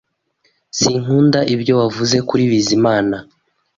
Sinkunda 0.77 1.39
ibyo 1.55 1.73
wavuze 1.81 2.17
kuri 2.27 2.43
Bizimana 2.51 3.17